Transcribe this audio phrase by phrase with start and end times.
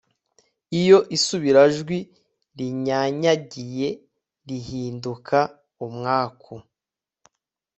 [0.79, 1.97] iyo isubirajwi
[2.57, 5.37] rinyanyagiyerihinduka
[5.85, 6.55] umwaku